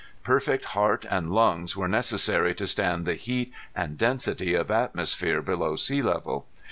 Perfect 0.23 0.65
heart 0.73 1.05
and 1.11 1.31
lungs 1.31 1.77
were 1.77 1.87
necessary 1.87 2.55
to 2.55 2.65
stand 2.65 3.05
the 3.05 3.13
heat 3.13 3.53
and 3.75 3.99
density 3.99 4.55
of 4.55 4.71
atmosphere 4.71 5.43
below 5.43 5.75
sea 5.75 6.01
level. 6.01 6.47